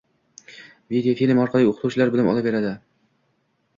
[0.93, 2.77] videofilm orqali o‘quvchilar bilim olib boraveradi.